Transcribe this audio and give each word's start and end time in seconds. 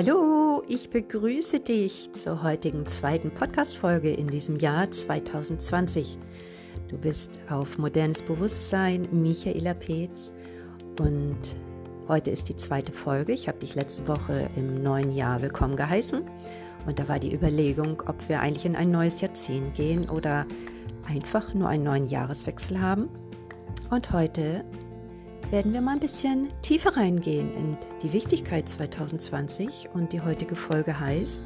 Hallo, 0.00 0.62
ich 0.68 0.90
begrüße 0.90 1.58
dich 1.58 2.12
zur 2.12 2.44
heutigen 2.44 2.86
zweiten 2.86 3.32
Podcast-Folge 3.32 4.12
in 4.12 4.28
diesem 4.28 4.56
Jahr 4.56 4.88
2020. 4.88 6.20
Du 6.86 6.96
bist 6.96 7.40
auf 7.50 7.78
Modernes 7.78 8.22
Bewusstsein, 8.22 9.08
Michaela 9.10 9.74
Peetz 9.74 10.32
und 11.00 11.40
heute 12.06 12.30
ist 12.30 12.48
die 12.48 12.54
zweite 12.54 12.92
Folge. 12.92 13.32
Ich 13.32 13.48
habe 13.48 13.58
dich 13.58 13.74
letzte 13.74 14.06
Woche 14.06 14.48
im 14.54 14.84
neuen 14.84 15.16
Jahr 15.16 15.42
willkommen 15.42 15.74
geheißen 15.74 16.22
und 16.86 17.00
da 17.00 17.08
war 17.08 17.18
die 17.18 17.34
Überlegung, 17.34 18.00
ob 18.06 18.28
wir 18.28 18.38
eigentlich 18.38 18.66
in 18.66 18.76
ein 18.76 18.92
neues 18.92 19.20
Jahrzehnt 19.20 19.74
gehen 19.74 20.08
oder 20.08 20.46
einfach 21.08 21.54
nur 21.54 21.68
einen 21.70 21.82
neuen 21.82 22.06
Jahreswechsel 22.06 22.80
haben. 22.80 23.08
Und 23.90 24.12
heute 24.12 24.64
werden 25.50 25.72
wir 25.72 25.80
mal 25.80 25.92
ein 25.92 26.00
bisschen 26.00 26.52
tiefer 26.60 26.94
reingehen 26.96 27.54
in 27.54 27.76
die 28.02 28.12
Wichtigkeit 28.12 28.68
2020 28.68 29.88
und 29.94 30.12
die 30.12 30.20
heutige 30.20 30.54
Folge 30.54 30.98
heißt 30.98 31.42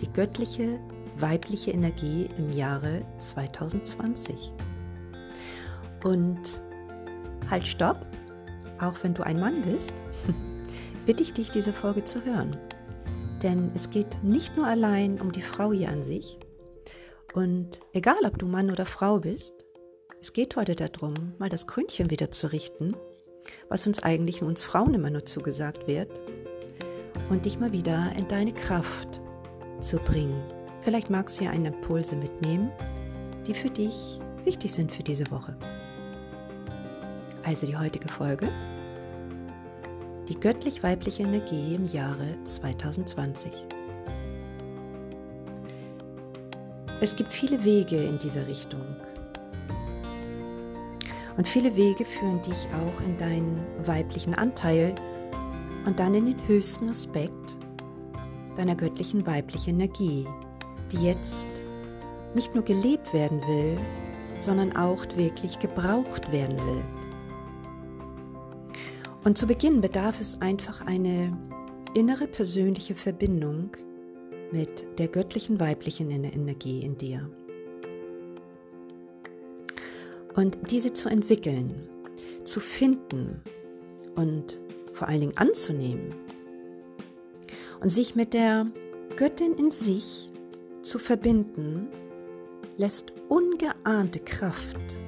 die 0.00 0.10
göttliche 0.10 0.80
weibliche 1.18 1.70
Energie 1.70 2.28
im 2.38 2.50
Jahre 2.50 3.02
2020. 3.18 4.52
Und 6.04 6.62
halt, 7.50 7.66
stopp, 7.66 8.06
auch 8.80 8.94
wenn 9.02 9.14
du 9.14 9.22
ein 9.22 9.38
Mann 9.38 9.62
bist, 9.62 9.92
bitte 11.06 11.22
ich 11.22 11.32
dich, 11.32 11.50
diese 11.50 11.72
Folge 11.72 12.04
zu 12.04 12.24
hören. 12.24 12.56
Denn 13.42 13.70
es 13.74 13.90
geht 13.90 14.22
nicht 14.22 14.56
nur 14.56 14.66
allein 14.66 15.20
um 15.20 15.32
die 15.32 15.42
Frau 15.42 15.72
hier 15.72 15.90
an 15.90 16.04
sich. 16.04 16.38
Und 17.34 17.80
egal, 17.92 18.24
ob 18.24 18.38
du 18.38 18.46
Mann 18.46 18.70
oder 18.70 18.86
Frau 18.86 19.18
bist, 19.18 19.66
es 20.22 20.32
geht 20.32 20.56
heute 20.56 20.74
darum, 20.74 21.34
mal 21.38 21.50
das 21.50 21.66
Krönchen 21.66 22.10
wieder 22.10 22.30
zu 22.30 22.50
richten 22.50 22.96
was 23.68 23.86
uns 23.86 24.02
eigentlich 24.02 24.42
uns 24.42 24.62
Frauen 24.62 24.94
immer 24.94 25.10
nur 25.10 25.24
zugesagt 25.24 25.86
wird, 25.86 26.20
und 27.28 27.44
dich 27.44 27.58
mal 27.58 27.72
wieder 27.72 28.12
in 28.16 28.28
deine 28.28 28.52
Kraft 28.52 29.20
zu 29.80 29.98
bringen. 29.98 30.42
Vielleicht 30.80 31.10
magst 31.10 31.40
du 31.40 31.44
ja 31.44 31.50
einen 31.50 31.66
Impulse 31.66 32.16
mitnehmen, 32.16 32.70
die 33.46 33.54
für 33.54 33.70
dich 33.70 34.20
wichtig 34.44 34.72
sind 34.72 34.92
für 34.92 35.02
diese 35.02 35.28
Woche. 35.30 35.56
Also 37.44 37.66
die 37.66 37.76
heutige 37.76 38.08
Folge. 38.08 38.48
Die 40.28 40.38
göttlich-weibliche 40.38 41.22
Energie 41.22 41.74
im 41.74 41.86
Jahre 41.86 42.36
2020. 42.44 43.52
Es 47.00 47.14
gibt 47.14 47.32
viele 47.32 47.62
Wege 47.64 48.02
in 48.02 48.18
dieser 48.18 48.46
Richtung. 48.46 48.84
Und 51.36 51.46
viele 51.46 51.76
Wege 51.76 52.04
führen 52.04 52.40
dich 52.42 52.66
auch 52.72 53.00
in 53.02 53.16
deinen 53.18 53.60
weiblichen 53.84 54.34
Anteil 54.34 54.94
und 55.84 56.00
dann 56.00 56.14
in 56.14 56.26
den 56.26 56.48
höchsten 56.48 56.88
Aspekt 56.88 57.56
deiner 58.56 58.74
göttlichen 58.74 59.26
weiblichen 59.26 59.74
Energie, 59.74 60.26
die 60.90 61.04
jetzt 61.04 61.46
nicht 62.34 62.54
nur 62.54 62.64
gelebt 62.64 63.12
werden 63.12 63.40
will, 63.42 63.78
sondern 64.38 64.74
auch 64.76 65.04
wirklich 65.16 65.58
gebraucht 65.58 66.32
werden 66.32 66.58
will. 66.58 66.82
Und 69.24 69.36
zu 69.36 69.46
Beginn 69.46 69.80
bedarf 69.80 70.20
es 70.20 70.40
einfach 70.40 70.86
eine 70.86 71.36
innere 71.94 72.26
persönliche 72.26 72.94
Verbindung 72.94 73.70
mit 74.52 74.86
der 74.98 75.08
göttlichen 75.08 75.58
weiblichen 75.60 76.10
Energie 76.10 76.80
in 76.80 76.96
dir 76.96 77.28
und 80.36 80.70
diese 80.70 80.92
zu 80.92 81.08
entwickeln, 81.08 81.88
zu 82.44 82.60
finden 82.60 83.40
und 84.14 84.60
vor 84.92 85.08
allen 85.08 85.20
Dingen 85.20 85.36
anzunehmen 85.36 86.14
und 87.80 87.90
sich 87.90 88.14
mit 88.14 88.34
der 88.34 88.66
Göttin 89.16 89.54
in 89.54 89.70
sich 89.70 90.30
zu 90.82 90.98
verbinden, 90.98 91.88
lässt 92.76 93.12
ungeahnte 93.28 94.20
Kraft 94.20 94.98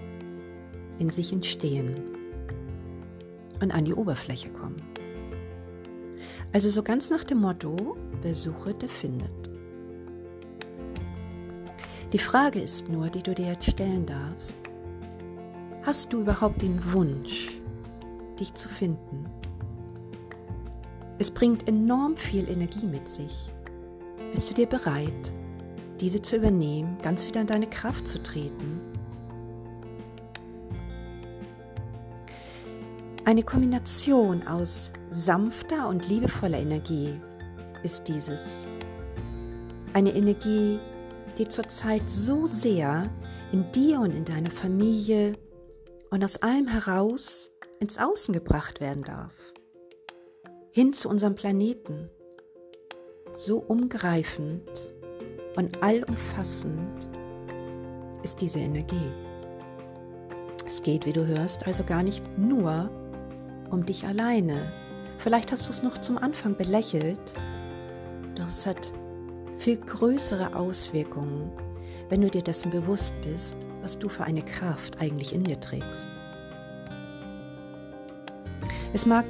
in 0.99 1.11
sich 1.11 1.33
entstehen 1.33 1.95
und 3.61 3.71
an 3.71 3.85
die 3.85 3.95
Oberfläche 3.95 4.49
kommen. 4.51 4.83
Also 6.53 6.71
so 6.71 6.83
ganz 6.83 7.11
nach 7.11 7.25
dem 7.25 7.39
Motto, 7.39 7.97
wer 8.23 8.35
sucht, 8.35 8.83
der 8.83 8.89
findet. 8.89 9.51
Die 12.13 12.19
Frage 12.19 12.61
ist 12.61 12.89
nur, 12.89 13.11
die 13.11 13.23
du 13.23 13.35
dir 13.35 13.49
jetzt 13.49 13.71
stellen 13.71 14.07
darfst, 14.07 14.57
Hast 15.89 16.13
du 16.13 16.21
überhaupt 16.21 16.61
den 16.61 16.93
Wunsch, 16.93 17.49
dich 18.39 18.53
zu 18.53 18.69
finden? 18.69 19.25
Es 21.19 21.31
bringt 21.31 21.67
enorm 21.67 22.15
viel 22.15 22.47
Energie 22.51 22.85
mit 22.85 23.09
sich. 23.09 23.51
Bist 24.31 24.51
du 24.51 24.55
dir 24.55 24.67
bereit, 24.67 25.33
diese 25.99 26.21
zu 26.21 26.37
übernehmen, 26.37 26.99
ganz 27.01 27.27
wieder 27.27 27.41
in 27.41 27.47
deine 27.47 27.69
Kraft 27.69 28.07
zu 28.07 28.23
treten? 28.23 28.83
Eine 33.25 33.43
Kombination 33.43 34.47
aus 34.47 34.93
sanfter 35.09 35.89
und 35.89 36.07
liebevoller 36.07 36.59
Energie 36.59 37.19
ist 37.83 38.09
dieses. 38.09 38.69
Eine 39.95 40.15
Energie, 40.15 40.81
die 41.39 41.49
zurzeit 41.49 42.11
so 42.11 42.47
sehr 42.47 43.09
in 43.53 43.73
dir 43.73 44.01
und 44.01 44.15
in 44.15 44.27
deiner 44.27 44.51
Familie 44.51 45.33
und 46.11 46.25
aus 46.25 46.37
allem 46.39 46.67
heraus 46.67 47.51
ins 47.81 47.99
Außen 47.99 48.33
gebracht 48.33 48.81
werden 48.81 49.05
darf. 49.05 49.35
Hin 50.71 50.93
zu 50.93 51.09
unserem 51.09 51.35
Planeten. 51.35 52.11
So 53.35 53.59
umgreifend 53.59 54.95
und 55.57 55.83
allumfassend 55.83 57.09
ist 58.23 58.41
diese 58.41 58.59
Energie. 58.59 59.13
Es 60.67 60.83
geht, 60.83 61.07
wie 61.07 61.13
du 61.13 61.27
hörst, 61.27 61.67
also 61.67 61.85
gar 61.85 62.03
nicht 62.03 62.25
nur 62.37 62.91
um 63.71 63.87
dich 63.87 64.05
alleine. 64.05 64.73
Vielleicht 65.19 65.53
hast 65.53 65.67
du 65.67 65.71
es 65.71 65.83
noch 65.83 65.99
zum 65.99 66.19
Anfang 66.19 66.57
belächelt, 66.57 67.35
doch 68.35 68.47
es 68.47 68.67
hat 68.67 68.93
viel 69.57 69.77
größere 69.77 70.55
Auswirkungen, 70.55 71.53
wenn 72.09 72.21
du 72.21 72.31
dir 72.31 72.43
dessen 72.43 72.71
bewusst 72.71 73.15
bist, 73.23 73.57
was 73.83 73.99
du 73.99 74.09
für 74.09 74.25
eine 74.25 74.43
Kraft 74.43 75.01
eigentlich 75.01 75.35
in 75.35 75.45
dir 75.45 75.61
trägst. 75.61 76.09
Es 78.93 79.07
mag 79.07 79.27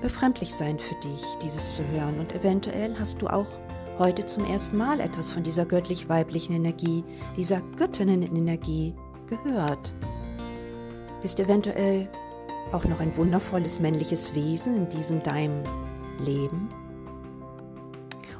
befremdlich 0.00 0.52
sein 0.54 0.78
für 0.78 0.94
dich, 1.00 1.22
dieses 1.42 1.76
zu 1.76 1.86
hören, 1.88 2.18
und 2.20 2.34
eventuell 2.34 2.94
hast 2.98 3.22
du 3.22 3.28
auch 3.28 3.48
heute 3.98 4.24
zum 4.26 4.44
ersten 4.44 4.76
Mal 4.76 5.00
etwas 5.00 5.30
von 5.30 5.42
dieser 5.42 5.64
göttlich-weiblichen 5.64 6.54
Energie, 6.54 7.04
dieser 7.36 7.60
Göttinnenenergie 7.76 8.94
gehört. 9.26 9.92
Bist 11.20 11.38
eventuell 11.38 12.08
auch 12.72 12.84
noch 12.84 13.00
ein 13.00 13.16
wundervolles 13.16 13.78
männliches 13.80 14.34
Wesen 14.34 14.76
in 14.76 14.88
diesem 14.88 15.22
deinem 15.22 15.62
Leben? 16.24 16.68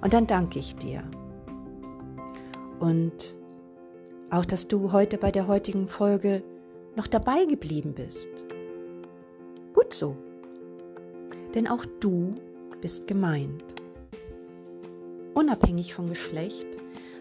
Und 0.01 0.12
dann 0.15 0.27
danke 0.27 0.59
ich 0.59 0.75
dir. 0.77 1.05
Und 2.81 3.37
auch, 4.32 4.47
dass 4.47 4.66
du 4.66 4.93
heute 4.93 5.19
bei 5.19 5.31
der 5.31 5.47
heutigen 5.47 5.88
Folge 5.88 6.43
noch 6.97 7.06
dabei 7.06 7.44
geblieben 7.44 7.93
bist. 7.93 8.31
Gut 9.75 9.93
so. 9.93 10.16
Denn 11.54 11.69
auch 11.69 11.84
du 12.00 12.34
bist 12.81 13.06
gemeint. 13.06 13.62
Unabhängig 15.34 15.94
vom 15.94 16.09
Geschlecht 16.09 16.66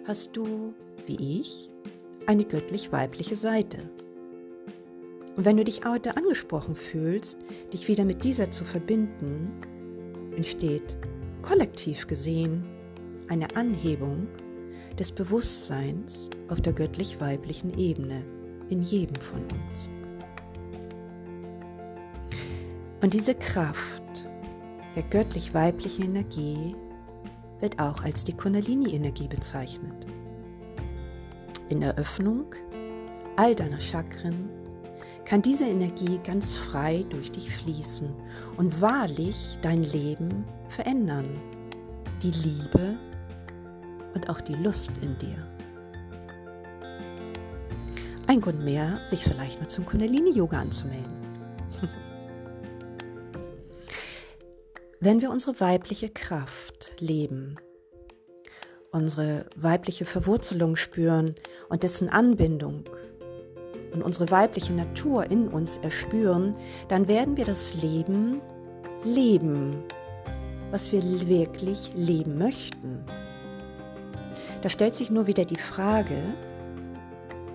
hast 0.08 0.38
du, 0.38 0.74
wie 1.06 1.42
ich, 1.42 1.70
eine 2.28 2.46
göttlich-weibliche 2.46 3.36
Seite. 3.36 3.90
Und 5.36 5.46
wenn 5.46 5.58
du 5.58 5.66
dich 5.66 5.86
heute 5.86 6.16
angesprochen 6.16 6.76
fühlst, 6.76 7.40
dich 7.74 7.88
wieder 7.90 8.06
mit 8.06 8.24
dieser 8.24 8.52
zu 8.52 8.64
verbinden, 8.64 9.52
entsteht 10.36 10.96
kollektiv 11.42 12.08
gesehen 12.08 12.64
eine 13.28 13.54
Anhebung 13.56 14.28
des 15.02 15.12
Bewusstseins 15.12 16.30
auf 16.50 16.62
der 16.62 16.74
göttlich-weiblichen 16.74 17.76
Ebene 17.76 18.24
in 18.70 18.84
jedem 18.84 19.16
von 19.16 19.42
uns. 19.42 19.90
Und 23.02 23.16
diese 23.16 23.34
Kraft 23.34 24.30
der 24.96 25.02
göttlich-weiblichen 25.02 26.04
Energie 26.04 26.76
wird 27.62 27.80
auch 27.80 28.04
als 28.04 28.26
die 28.26 28.34
Kundalini-Energie 28.34 29.28
bezeichnet. 29.28 30.06
In 31.70 31.80
der 31.80 31.98
Öffnung 31.98 32.54
all 33.38 33.56
deiner 33.56 33.80
Chakren 33.80 34.52
kann 35.26 35.42
diese 35.42 35.66
Energie 35.66 36.20
ganz 36.24 36.56
frei 36.56 37.04
durch 37.10 37.32
dich 37.32 37.50
fließen 37.50 38.08
und 38.58 38.80
wahrlich 38.82 39.58
dein 39.64 39.82
Leben 39.82 40.46
verändern, 40.70 41.42
die 42.22 42.30
Liebe 42.30 43.00
und 44.14 44.30
auch 44.30 44.42
die 44.42 44.56
Lust 44.56 44.92
in 45.02 45.18
dir. 45.18 45.48
Ein 48.28 48.42
Grund 48.42 48.64
mehr, 48.64 49.00
sich 49.06 49.24
vielleicht 49.24 49.60
mal 49.60 49.68
zum 49.68 49.86
Kundalini-Yoga 49.86 50.60
anzumelden. 50.60 51.12
Wenn 55.00 55.22
wir 55.22 55.32
unsere 55.32 55.60
weibliche 55.60 56.10
Kraft 56.10 56.94
leben, 57.00 57.58
unsere 58.92 59.48
weibliche 59.56 60.06
Verwurzelung 60.06 60.76
spüren 60.76 61.36
und 61.70 61.84
dessen 61.84 62.10
Anbindung 62.10 62.86
und 63.94 64.04
unsere 64.04 64.32
weibliche 64.32 64.74
Natur 64.74 65.30
in 65.30 65.48
uns 65.48 65.78
erspüren, 65.78 66.56
dann 66.88 67.08
werden 67.08 67.38
wir 67.38 67.46
das 67.46 67.74
Leben 67.82 68.42
leben, 69.04 69.84
was 70.72 70.92
wir 70.92 71.02
wirklich 71.28 71.92
leben 71.96 72.38
möchten. 72.38 73.04
Da 74.62 74.70
stellt 74.70 74.94
sich 74.96 75.10
nur 75.10 75.28
wieder 75.28 75.46
die 75.46 75.58
Frage, 75.58 76.16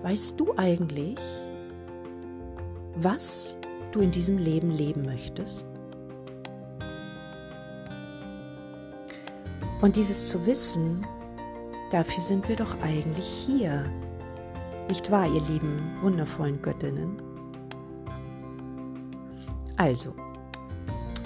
weißt 0.03 0.39
du 0.39 0.53
eigentlich, 0.57 1.17
was 2.95 3.57
du 3.91 4.01
in 4.01 4.11
diesem 4.11 4.37
Leben 4.37 4.71
leben 4.71 5.03
möchtest? 5.03 5.65
Und 9.81 9.95
dieses 9.95 10.29
zu 10.29 10.45
wissen, 10.45 11.05
dafür 11.91 12.21
sind 12.21 12.49
wir 12.49 12.55
doch 12.55 12.75
eigentlich 12.81 13.27
hier. 13.27 13.85
Nicht 14.89 15.11
wahr, 15.11 15.27
ihr 15.27 15.41
lieben, 15.41 15.97
wundervollen 16.01 16.61
Göttinnen? 16.61 17.21
Also, 19.77 20.13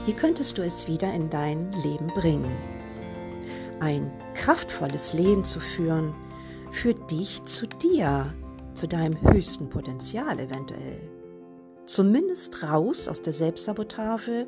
wie 0.05 0.13
könntest 0.13 0.57
du 0.57 0.61
es 0.63 0.87
wieder 0.87 1.13
in 1.13 1.29
dein 1.29 1.71
Leben 1.83 2.07
bringen? 2.07 2.70
Ein 3.81 4.11
kraftvolles 4.35 5.13
Leben 5.13 5.43
zu 5.43 5.59
führen, 5.59 6.13
führt 6.69 7.09
dich 7.09 7.43
zu 7.45 7.65
dir, 7.65 8.31
zu 8.75 8.87
deinem 8.87 9.19
höchsten 9.19 9.69
Potenzial 9.69 10.39
eventuell. 10.39 10.99
Zumindest 11.87 12.61
raus 12.61 13.07
aus 13.07 13.23
der 13.23 13.33
Selbstsabotage, 13.33 14.47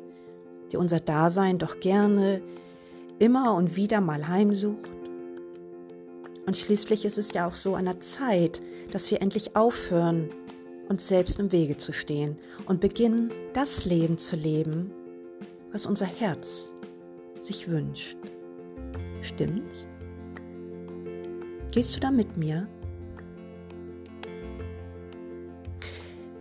die 0.70 0.76
unser 0.76 1.00
Dasein 1.00 1.58
doch 1.58 1.80
gerne 1.80 2.42
immer 3.18 3.56
und 3.56 3.74
wieder 3.74 4.00
mal 4.00 4.28
heimsucht. 4.28 4.88
Und 6.46 6.56
schließlich 6.56 7.04
ist 7.04 7.18
es 7.18 7.32
ja 7.32 7.48
auch 7.48 7.56
so 7.56 7.74
an 7.74 7.86
der 7.86 7.98
Zeit, 7.98 8.62
dass 8.92 9.10
wir 9.10 9.20
endlich 9.20 9.56
aufhören, 9.56 10.30
uns 10.88 11.08
selbst 11.08 11.40
im 11.40 11.50
Wege 11.50 11.76
zu 11.76 11.92
stehen 11.92 12.38
und 12.66 12.80
beginnen, 12.80 13.32
das 13.52 13.84
Leben 13.84 14.16
zu 14.16 14.36
leben, 14.36 14.92
was 15.72 15.86
unser 15.86 16.06
Herz 16.06 16.70
sich 17.36 17.68
wünscht. 17.68 18.16
Stimmt's? 19.24 19.88
Gehst 21.70 21.96
du 21.96 22.00
da 22.00 22.10
mit 22.10 22.36
mir? 22.36 22.68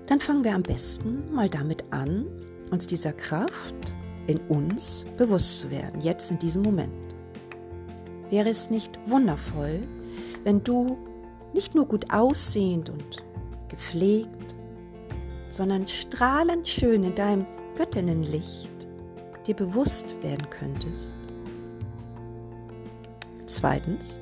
Dann 0.06 0.20
fangen 0.20 0.44
wir 0.44 0.54
am 0.54 0.64
besten 0.64 1.34
mal 1.34 1.50
damit 1.50 1.84
an, 1.92 2.28
uns 2.72 2.86
dieser 2.86 3.14
Kraft 3.14 3.76
in 4.28 4.38
uns 4.50 5.06
bewusst 5.18 5.60
zu 5.60 5.72
werden, 5.72 6.02
jetzt 6.02 6.30
in 6.30 6.40
diesem 6.40 6.62
Moment. 6.62 7.16
Wäre 8.30 8.50
es 8.50 8.70
nicht 8.70 9.00
wundervoll, 9.08 9.80
wenn 10.44 10.64
du 10.64 10.98
nicht 11.54 11.76
nur 11.76 11.88
gut 11.88 12.12
aussehend 12.12 12.90
und 12.90 13.24
gepflegt, 13.70 14.56
sondern 15.50 15.88
strahlend 15.88 16.68
schön 16.68 17.04
in 17.04 17.16
deinem 17.16 17.46
Göttinnenlicht 17.76 18.72
dir 19.48 19.56
bewusst 19.56 20.16
werden 20.22 20.50
könntest. 20.50 21.16
Zweitens, 23.64 24.20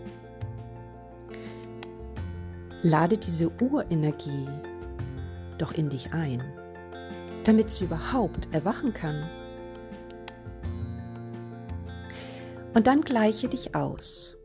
lade 2.84 3.18
diese 3.18 3.50
Urenergie 3.60 4.48
doch 5.58 5.72
in 5.72 5.90
dich 5.90 6.14
ein, 6.14 6.44
damit 7.44 7.72
sie 7.72 7.86
überhaupt 7.86 8.54
erwachen 8.54 8.94
kann. 8.94 9.28
Und 12.76 12.86
dann 12.86 13.02
gleiche 13.02 13.50
dich 13.50 13.74
aus. 13.74 14.38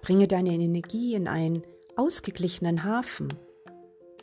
Bringe 0.00 0.28
deine 0.28 0.50
Energie 0.50 1.16
in 1.16 1.26
einen 1.26 1.62
ausgeglichenen 1.96 2.84
Hafen. 2.84 3.34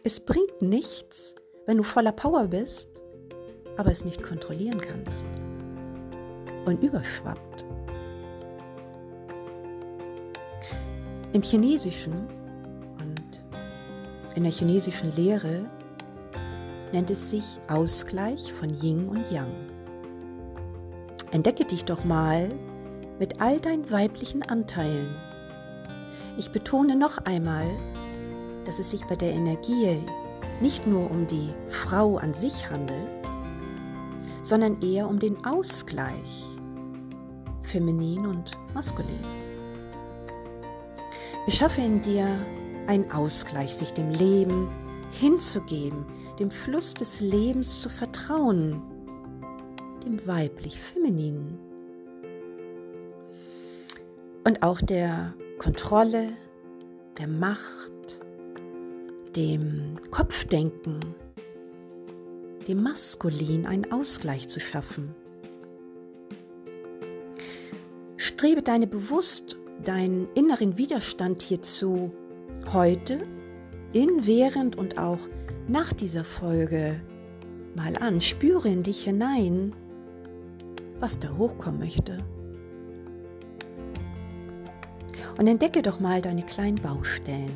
Es 0.06 0.22
bringt 0.22 0.62
nichts, 0.62 1.36
wenn 1.66 1.76
du 1.76 1.84
voller 1.84 2.14
Power 2.14 2.48
bist, 2.48 2.88
aber 3.76 3.92
es 3.92 4.06
nicht 4.06 4.24
kontrollieren 4.24 4.80
kannst 4.80 5.26
und 6.66 6.82
überschwappt. 6.82 7.66
Im 11.36 11.42
Chinesischen 11.42 12.14
und 12.98 13.44
in 14.36 14.44
der 14.44 14.54
chinesischen 14.54 15.14
Lehre 15.18 15.66
nennt 16.94 17.12
es 17.12 17.30
sich 17.30 17.60
Ausgleich 17.68 18.54
von 18.54 18.70
Yin 18.82 19.10
und 19.10 19.30
Yang. 19.30 19.52
Entdecke 21.32 21.66
dich 21.66 21.84
doch 21.84 22.06
mal 22.06 22.48
mit 23.20 23.42
all 23.42 23.60
deinen 23.60 23.92
weiblichen 23.92 24.44
Anteilen. 24.44 25.14
Ich 26.38 26.52
betone 26.52 26.96
noch 26.96 27.18
einmal, 27.26 27.68
dass 28.64 28.80
es 28.80 28.92
sich 28.92 29.04
bei 29.04 29.18
der 29.18 29.34
Energie 29.34 29.98
nicht 30.62 30.88
nur 30.88 31.12
um 31.12 31.28
die 31.28 31.54
Frau 31.68 32.16
an 32.16 32.34
sich 32.34 32.70
handelt, 32.70 33.10
sondern 34.42 34.82
eher 34.82 35.10
um 35.10 35.20
den 35.20 35.44
Ausgleich 35.44 36.46
feminin 37.62 38.26
und 38.26 38.52
maskulin. 38.74 39.45
Beschaffe 41.46 41.82
in 41.82 42.02
dir 42.02 42.28
einen 42.88 43.12
Ausgleich, 43.12 43.76
sich 43.76 43.92
dem 43.94 44.10
Leben 44.10 44.68
hinzugeben, 45.12 46.04
dem 46.40 46.50
Fluss 46.50 46.96
des 46.96 47.22
Lebens 47.22 47.82
zu 47.82 47.90
vertrauen, 47.90 48.82
dem 50.04 50.26
weiblich-femininen. 50.26 51.60
Und 54.44 54.64
auch 54.64 54.82
der 54.82 55.36
Kontrolle, 55.60 56.30
der 57.20 57.28
Macht, 57.28 57.92
dem 59.36 59.98
Kopfdenken, 60.10 61.00
dem 62.68 62.82
Maskulin 62.82 63.68
einen 63.68 63.92
Ausgleich 63.92 64.48
zu 64.48 64.60
schaffen. 64.60 65.14
Strebe 68.18 68.64
deine 68.64 68.88
bewusst 68.88 69.55
deinen 69.84 70.28
inneren 70.34 70.78
Widerstand 70.78 71.42
hierzu 71.42 72.12
heute, 72.74 73.20
in, 73.94 74.26
während 74.26 74.76
und 74.76 74.98
auch 74.98 75.20
nach 75.68 75.94
dieser 75.94 76.24
Folge 76.24 77.00
mal 77.76 77.96
an. 77.98 78.22
Spüre 78.22 78.70
in 78.70 78.84
dich 78.84 79.04
hinein, 79.04 79.74
was 81.00 81.20
da 81.20 81.30
hochkommen 81.38 81.80
möchte. 81.80 82.18
Und 85.38 85.48
entdecke 85.48 85.82
doch 85.82 86.00
mal 86.00 86.22
deine 86.22 86.44
kleinen 86.44 86.82
Baustellen, 86.82 87.56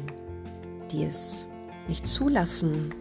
die 0.92 1.04
es 1.04 1.46
nicht 1.88 2.08
zulassen, 2.08 2.94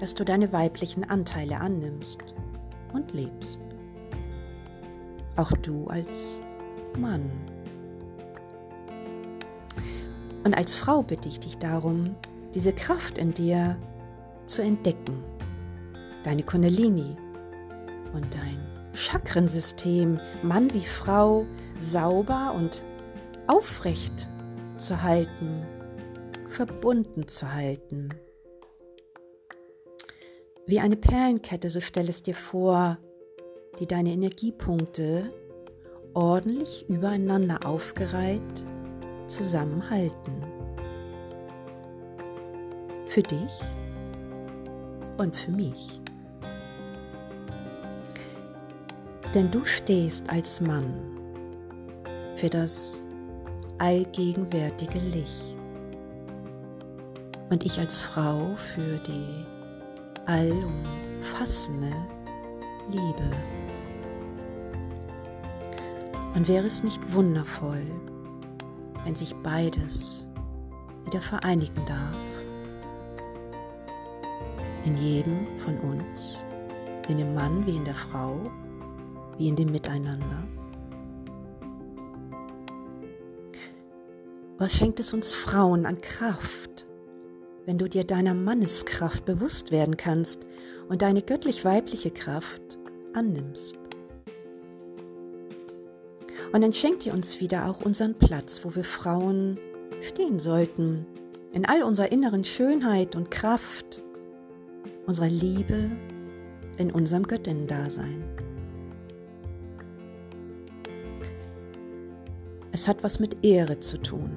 dass 0.00 0.14
du 0.14 0.24
deine 0.24 0.52
weiblichen 0.52 1.04
Anteile 1.04 1.60
annimmst 1.60 2.18
und 2.92 3.12
lebst. 3.12 3.60
Auch 5.36 5.52
du 5.52 5.86
als 5.86 6.40
Mann. 6.98 7.30
Und 10.44 10.54
als 10.54 10.74
Frau 10.74 11.02
bitte 11.02 11.28
ich 11.28 11.40
dich 11.40 11.58
darum, 11.58 12.14
diese 12.54 12.72
Kraft 12.72 13.18
in 13.18 13.32
dir 13.32 13.76
zu 14.46 14.62
entdecken. 14.62 15.24
Deine 16.22 16.42
Kundalini 16.42 17.16
und 18.12 18.34
dein 18.34 18.60
Chakrensystem, 18.92 20.20
Mann 20.42 20.72
wie 20.72 20.84
Frau, 20.84 21.46
sauber 21.78 22.54
und 22.56 22.84
aufrecht 23.46 24.28
zu 24.76 25.02
halten, 25.02 25.66
verbunden 26.46 27.26
zu 27.26 27.52
halten. 27.52 28.10
Wie 30.66 30.80
eine 30.80 30.96
Perlenkette, 30.96 31.68
so 31.70 31.80
stell 31.80 32.08
es 32.08 32.22
dir 32.22 32.34
vor, 32.34 32.98
die 33.80 33.86
deine 33.86 34.12
Energiepunkte 34.12 35.30
ordentlich 36.14 36.88
übereinander 36.88 37.66
aufgereiht 37.66 38.64
zusammenhalten. 39.26 40.42
Für 43.06 43.22
dich 43.22 43.60
und 45.18 45.36
für 45.36 45.52
mich. 45.52 46.00
Denn 49.34 49.50
du 49.50 49.64
stehst 49.64 50.30
als 50.30 50.60
Mann 50.60 50.94
für 52.36 52.48
das 52.48 53.02
allgegenwärtige 53.78 54.98
Licht 54.98 55.56
und 57.50 57.64
ich 57.64 57.78
als 57.78 58.02
Frau 58.02 58.54
für 58.56 58.98
die 58.98 59.44
allumfassende 60.26 61.92
Liebe. 62.90 63.30
Und 66.34 66.48
wäre 66.48 66.66
es 66.66 66.82
nicht 66.82 67.00
wundervoll, 67.12 67.84
wenn 69.04 69.14
sich 69.14 69.34
beides 69.36 70.26
wieder 71.04 71.20
vereinigen 71.20 71.84
darf? 71.86 72.16
In 74.84 74.96
jedem 74.96 75.56
von 75.56 75.78
uns, 75.80 76.38
in 77.08 77.18
dem 77.18 77.34
Mann 77.34 77.66
wie 77.66 77.76
in 77.76 77.84
der 77.84 77.94
Frau, 77.94 78.50
wie 79.38 79.48
in 79.48 79.56
dem 79.56 79.70
Miteinander. 79.70 80.46
Was 84.58 84.72
schenkt 84.72 85.00
es 85.00 85.12
uns 85.12 85.34
Frauen 85.34 85.84
an 85.84 86.00
Kraft, 86.00 86.86
wenn 87.66 87.78
du 87.78 87.88
dir 87.88 88.04
deiner 88.04 88.34
Manneskraft 88.34 89.24
bewusst 89.24 89.72
werden 89.72 89.96
kannst 89.96 90.46
und 90.88 91.02
deine 91.02 91.22
göttlich-weibliche 91.22 92.10
Kraft 92.10 92.78
annimmst? 93.14 93.83
Und 96.54 96.60
dann 96.60 96.72
schenkt 96.72 97.04
ihr 97.04 97.12
uns 97.12 97.40
wieder 97.40 97.68
auch 97.68 97.80
unseren 97.80 98.14
Platz, 98.14 98.64
wo 98.64 98.76
wir 98.76 98.84
Frauen 98.84 99.58
stehen 100.00 100.38
sollten, 100.38 101.04
in 101.52 101.66
all 101.66 101.82
unserer 101.82 102.12
inneren 102.12 102.44
Schönheit 102.44 103.16
und 103.16 103.28
Kraft, 103.32 104.00
unserer 105.04 105.26
Liebe, 105.26 105.90
in 106.76 106.92
unserem 106.92 107.24
Göttinnen-Dasein. 107.24 108.22
Es 112.70 112.86
hat 112.86 113.02
was 113.02 113.18
mit 113.18 113.44
Ehre 113.44 113.80
zu 113.80 114.00
tun, 114.00 114.30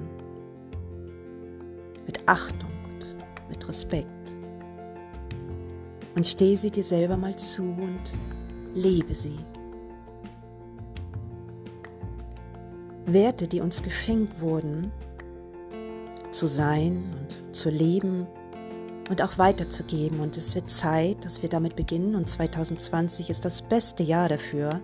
mit 2.04 2.18
Achtung 2.26 2.72
und 2.82 3.48
mit 3.48 3.68
Respekt. 3.68 4.34
Und 6.16 6.26
stehe 6.26 6.56
sie 6.56 6.72
dir 6.72 6.82
selber 6.82 7.16
mal 7.16 7.36
zu 7.38 7.62
und 7.62 8.12
lebe 8.74 9.14
sie. 9.14 9.38
Werte, 13.12 13.48
die 13.48 13.60
uns 13.60 13.82
geschenkt 13.82 14.40
wurden, 14.40 14.92
zu 16.30 16.46
sein 16.46 17.14
und 17.18 17.56
zu 17.56 17.70
leben 17.70 18.26
und 19.08 19.22
auch 19.22 19.38
weiterzugeben. 19.38 20.20
Und 20.20 20.36
es 20.36 20.54
wird 20.54 20.68
Zeit, 20.68 21.24
dass 21.24 21.42
wir 21.42 21.48
damit 21.48 21.76
beginnen. 21.76 22.14
Und 22.14 22.28
2020 22.28 23.30
ist 23.30 23.44
das 23.44 23.62
beste 23.62 24.02
Jahr 24.02 24.28
dafür, 24.28 24.80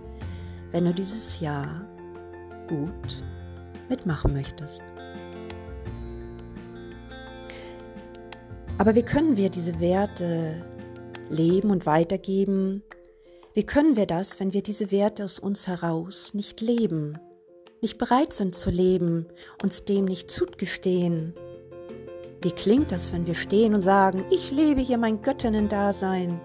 wenn 0.70 0.84
du 0.84 0.94
dieses 0.94 1.40
Jahr 1.40 1.86
gut 2.68 3.22
mitmachen 3.88 4.32
möchtest. 4.32 4.82
Aber 8.78 8.94
wie 8.94 9.02
können 9.02 9.36
wir 9.36 9.50
diese 9.50 9.78
Werte 9.78 10.64
leben 11.30 11.70
und 11.70 11.86
weitergeben? 11.86 12.82
Wie 13.52 13.64
können 13.64 13.94
wir 13.94 14.06
das, 14.06 14.40
wenn 14.40 14.52
wir 14.52 14.62
diese 14.62 14.90
Werte 14.90 15.24
aus 15.24 15.38
uns 15.38 15.68
heraus 15.68 16.34
nicht 16.34 16.60
leben, 16.60 17.18
nicht 17.84 17.98
bereit 17.98 18.32
sind 18.32 18.54
zu 18.54 18.70
leben, 18.70 19.26
uns 19.62 19.84
dem 19.84 20.06
nicht 20.06 20.30
zugestehen? 20.30 21.34
Wie 22.40 22.50
klingt 22.50 22.90
das, 22.90 23.12
wenn 23.12 23.26
wir 23.26 23.34
stehen 23.34 23.74
und 23.74 23.82
sagen, 23.82 24.24
ich 24.30 24.50
lebe 24.50 24.80
hier 24.80 24.96
mein 24.96 25.20
Göttinnen-Dasein? 25.20 26.40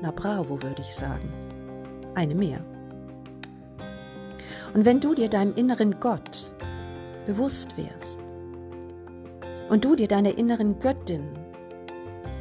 Na 0.00 0.10
bravo, 0.10 0.62
würde 0.62 0.80
ich 0.80 0.94
sagen. 0.94 1.30
Eine 2.14 2.34
mehr. 2.34 2.64
Und 4.72 4.86
wenn 4.86 4.98
du 4.98 5.14
dir 5.14 5.28
deinem 5.28 5.54
inneren 5.56 6.00
Gott 6.00 6.54
bewusst 7.26 7.76
wärst 7.76 8.18
und 9.68 9.84
du 9.84 9.94
dir 9.94 10.08
deiner 10.08 10.38
inneren 10.38 10.80
Göttin 10.80 11.28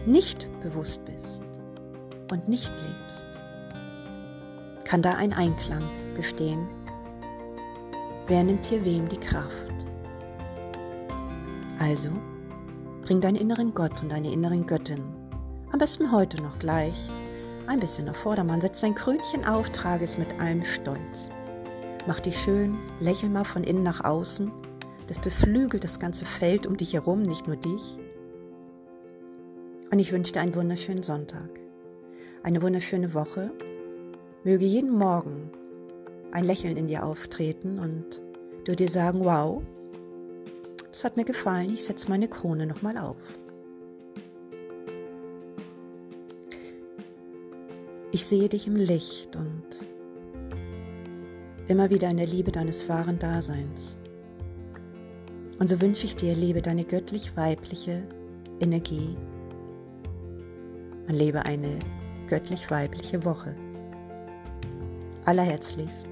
nicht 0.06 0.48
bewusst 0.62 1.04
bist 1.04 1.42
und 2.32 2.48
nicht 2.48 2.72
lebst, 2.72 3.26
kann 4.86 5.02
da 5.02 5.16
ein 5.16 5.34
Einklang 5.34 5.84
bestehen. 6.16 6.79
Wer 8.30 8.44
nimmt 8.44 8.68
hier 8.68 8.86
wem 8.86 9.10
die 9.10 9.18
Kraft? 9.20 9.74
Also, 11.80 12.12
bring 13.02 13.22
deinen 13.22 13.38
inneren 13.38 13.74
Gott 13.74 14.04
und 14.04 14.12
deine 14.12 14.32
inneren 14.32 14.68
Göttin, 14.68 15.02
am 15.72 15.80
besten 15.80 16.12
heute 16.12 16.40
noch 16.40 16.60
gleich, 16.60 17.10
ein 17.66 17.80
bisschen 17.80 18.06
nach 18.06 18.16
Vordermann, 18.16 18.62
setz 18.62 18.82
dein 18.82 18.94
Krönchen 18.94 19.46
auf, 19.46 19.72
trage 19.72 20.06
es 20.06 20.20
mit 20.20 20.40
allem 20.40 20.64
Stolz. 20.64 21.32
Mach 22.06 22.20
dich 22.20 22.38
schön, 22.38 22.78
lächel 23.00 23.30
mal 23.30 23.46
von 23.46 23.64
innen 23.64 23.82
nach 23.82 24.04
außen. 24.04 24.52
Das 25.08 25.18
beflügelt 25.18 25.84
das 25.84 26.00
ganze 26.00 26.26
Feld 26.26 26.68
um 26.68 26.78
dich 26.78 26.94
herum, 26.94 27.24
nicht 27.24 27.48
nur 27.48 27.56
dich. 27.56 27.98
Und 29.92 29.98
ich 29.98 30.12
wünsche 30.12 30.34
dir 30.34 30.42
einen 30.42 30.54
wunderschönen 30.54 31.02
Sonntag, 31.02 31.50
eine 32.44 32.62
wunderschöne 32.62 33.16
Woche. 33.16 33.50
Möge 34.44 34.66
jeden 34.66 34.92
Morgen 34.92 35.50
ein 36.32 36.44
Lächeln 36.44 36.78
in 36.78 36.88
dir 36.88 37.06
auftreten 37.06 37.80
und 37.80 38.22
du 38.66 38.76
dir 38.76 38.90
sagen, 38.90 39.24
wow, 39.24 39.62
das 40.92 41.04
hat 41.04 41.18
mir 41.18 41.26
gefallen, 41.26 41.74
ich 41.74 41.86
setze 41.86 42.10
meine 42.10 42.28
Krone 42.28 42.66
nochmal 42.66 42.98
auf. 42.98 43.18
Ich 48.12 48.26
sehe 48.26 48.50
dich 48.50 48.68
im 48.68 48.76
Licht 48.76 49.36
und 49.36 49.64
immer 51.68 51.92
wieder 51.92 52.10
in 52.10 52.18
der 52.18 52.26
Liebe 52.26 52.52
deines 52.52 52.90
wahren 52.90 53.20
Daseins. 53.20 54.00
Und 55.60 55.70
so 55.70 55.80
wünsche 55.80 56.06
ich 56.06 56.16
dir, 56.16 56.34
lebe 56.36 56.62
deine 56.62 56.86
göttlich-weibliche 56.86 58.02
Energie 58.60 59.16
und 61.08 61.14
lebe 61.14 61.46
eine 61.46 61.78
göttlich-weibliche 62.28 63.24
Woche. 63.24 63.56
Allerherzlichst, 65.26 66.09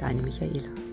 deine 0.00 0.22
Michaela. 0.22 0.89